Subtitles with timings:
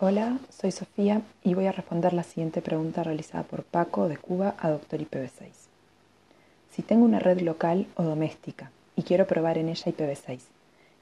[0.00, 4.54] Hola, soy Sofía y voy a responder la siguiente pregunta realizada por Paco de Cuba
[4.56, 5.48] a Doctor IPv6.
[6.70, 10.38] Si tengo una red local o doméstica y quiero probar en ella IPv6,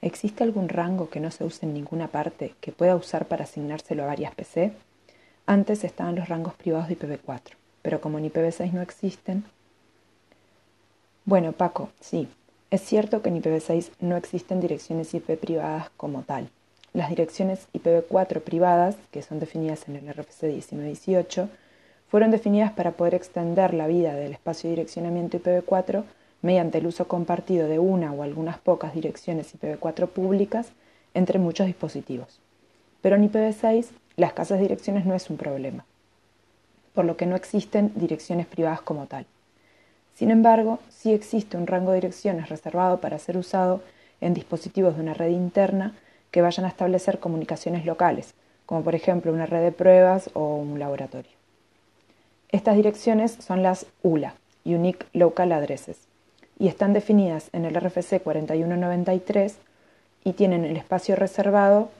[0.00, 4.04] ¿existe algún rango que no se use en ninguna parte que pueda usar para asignárselo
[4.04, 4.70] a varias PC?
[5.44, 9.42] Antes estaban los rangos privados de IPv4, pero como en IPv6 no existen...
[11.24, 12.28] Bueno, Paco, sí,
[12.70, 16.48] es cierto que en IPv6 no existen direcciones IP privadas como tal
[16.94, 21.48] las direcciones IPv4 privadas, que son definidas en el RFC 1918,
[22.08, 26.04] fueron definidas para poder extender la vida del espacio de direccionamiento IPv4
[26.40, 30.68] mediante el uso compartido de una o algunas pocas direcciones IPv4 públicas
[31.14, 32.38] entre muchos dispositivos.
[33.02, 35.84] Pero en IPv6 las casas de direcciones no es un problema,
[36.94, 39.26] por lo que no existen direcciones privadas como tal.
[40.14, 43.82] Sin embargo, sí existe un rango de direcciones reservado para ser usado
[44.20, 45.94] en dispositivos de una red interna
[46.34, 48.34] que vayan a establecer comunicaciones locales,
[48.66, 51.30] como por ejemplo una red de pruebas o un laboratorio.
[52.50, 56.08] Estas direcciones son las ULA, Unique Local Addresses,
[56.58, 59.58] y están definidas en el RFC 4193
[60.24, 61.90] y tienen el espacio reservado,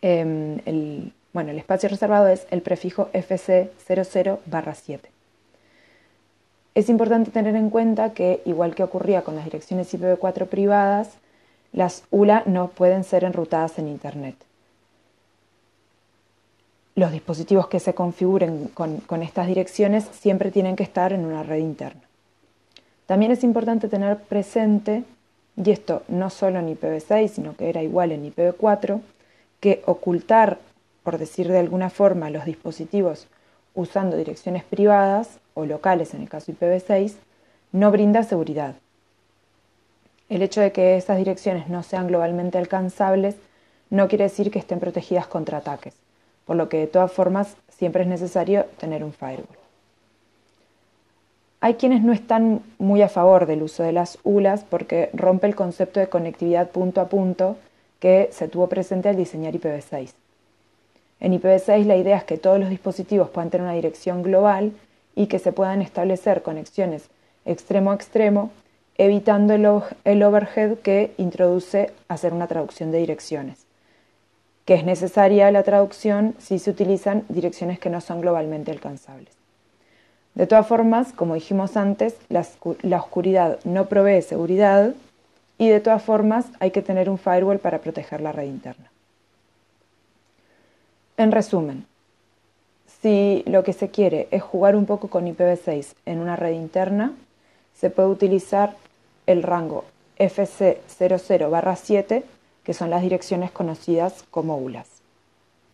[0.00, 4.38] em, el, bueno, el espacio reservado es el prefijo FC00
[4.74, 5.10] 7.
[6.74, 11.18] Es importante tener en cuenta que, igual que ocurría con las direcciones IPv4 privadas,
[11.72, 14.36] las ULA no pueden ser enrutadas en Internet.
[16.94, 21.58] Los dispositivos que se configuren con, estas direcciones siempre tienen que estar en una red
[21.58, 22.02] interna.
[23.06, 25.04] También es importante tener presente,
[25.56, 29.00] y esto no solo en IPv6, sino que era igual en IPv4,
[29.60, 30.58] que ocultar,
[31.04, 33.28] por decir de alguna forma, los dispositivos
[33.74, 37.14] usando direcciones privadas o locales en el caso IPv6
[37.72, 38.74] no brinda seguridad.
[40.28, 43.36] El hecho de que estas direcciones no sean globalmente alcanzables
[43.90, 45.94] no quiere decir que estén protegidas contra ataques,
[46.44, 49.46] por lo que de todas formas siempre es necesario tener un firewall.
[51.60, 55.56] Hay quienes no están muy a favor del uso de las ULAs porque rompe el
[55.56, 57.56] concepto de conectividad punto a punto
[57.98, 60.12] que se tuvo presente al diseñar IPv6.
[61.20, 64.72] En IPv6 la idea es que todos los dispositivos puedan tener una dirección global
[65.16, 67.08] y que se puedan establecer conexiones
[67.44, 68.50] extremo a extremo
[68.98, 69.54] evitando
[70.04, 73.64] el, overhead que introduce hacer una traducción de direcciones,
[74.64, 79.32] que es necesaria la traducción si se utilizan direcciones que no son globalmente alcanzables.
[80.34, 82.44] De todas formas, como dijimos antes, la,
[82.82, 84.94] la oscuridad no provee seguridad
[85.58, 88.90] y de todas formas hay que tener un firewall para proteger la red interna.
[91.16, 91.86] En resumen,
[93.00, 97.12] si lo que se quiere es jugar un poco con IPv6 en una red interna,
[97.74, 98.76] se puede utilizar
[99.28, 99.84] el rango
[100.18, 102.24] FC00-7,
[102.64, 104.97] que son las direcciones conocidas como ULAs.